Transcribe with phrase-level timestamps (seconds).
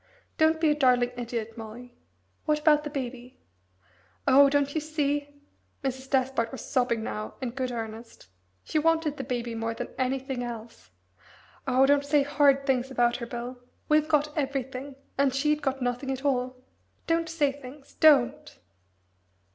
[0.39, 1.93] "Don't be a darling idiot, Molly.
[2.45, 3.39] What about the Baby?"
[4.27, 5.39] "Oh don't you see?"
[5.83, 6.09] Mrs.
[6.09, 8.27] Despard was sobbing now in good earnest.
[8.63, 10.89] "She wanted the Baby more than anything else.
[11.67, 13.59] Oh don't say horrid things about her, Bill!
[13.89, 16.55] We've got everything and she'd got nothing at all
[17.05, 18.57] don't say things don't!"